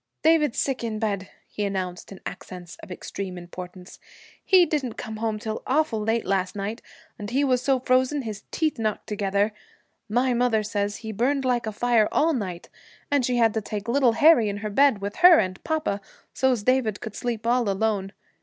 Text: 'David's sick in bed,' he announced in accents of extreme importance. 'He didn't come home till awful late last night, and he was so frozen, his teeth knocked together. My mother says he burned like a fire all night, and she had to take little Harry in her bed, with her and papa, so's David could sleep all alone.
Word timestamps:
'David's 0.23 0.57
sick 0.57 0.83
in 0.83 0.97
bed,' 0.97 1.29
he 1.47 1.63
announced 1.63 2.11
in 2.11 2.19
accents 2.25 2.75
of 2.81 2.89
extreme 2.91 3.37
importance. 3.37 3.99
'He 4.43 4.65
didn't 4.65 4.93
come 4.93 5.17
home 5.17 5.37
till 5.37 5.61
awful 5.67 6.01
late 6.01 6.25
last 6.25 6.55
night, 6.55 6.81
and 7.19 7.29
he 7.29 7.43
was 7.43 7.61
so 7.61 7.79
frozen, 7.79 8.23
his 8.23 8.41
teeth 8.49 8.79
knocked 8.79 9.05
together. 9.05 9.53
My 10.09 10.33
mother 10.33 10.63
says 10.63 10.97
he 11.05 11.11
burned 11.11 11.45
like 11.45 11.67
a 11.67 11.71
fire 11.71 12.09
all 12.11 12.33
night, 12.33 12.67
and 13.11 13.23
she 13.23 13.37
had 13.37 13.53
to 13.53 13.61
take 13.61 13.87
little 13.87 14.13
Harry 14.13 14.49
in 14.49 14.57
her 14.65 14.71
bed, 14.71 15.01
with 15.03 15.17
her 15.17 15.37
and 15.37 15.63
papa, 15.63 16.01
so's 16.33 16.63
David 16.63 16.99
could 16.99 17.13
sleep 17.15 17.45
all 17.45 17.69
alone. 17.69 18.11